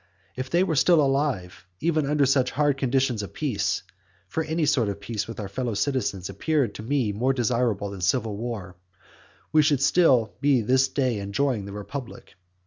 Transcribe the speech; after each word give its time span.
And 0.35 0.43
if 0.43 0.49
they 0.49 0.63
were 0.63 0.75
still 0.75 0.99
alive, 0.99 1.67
under 1.83 2.09
ever 2.09 2.25
such 2.25 2.49
hard 2.49 2.75
conditions 2.75 3.21
of 3.21 3.33
peace, 3.33 3.83
(for 4.27 4.43
any 4.43 4.65
sort 4.65 4.89
of 4.89 4.99
peace 4.99 5.27
with 5.27 5.39
our 5.39 5.47
fellow 5.47 5.75
citizens 5.75 6.27
appeared 6.27 6.73
to 6.73 6.81
me 6.81 7.11
more 7.11 7.33
desirable 7.33 7.91
than 7.91 8.01
civil 8.01 8.35
war,) 8.35 8.75
we 9.51 9.61
should 9.61 9.77
be 9.77 9.83
still 9.83 10.33
this 10.41 10.87
day 10.87 11.19
enjoying 11.19 11.65
the 11.65 11.71
republic. 11.73 12.33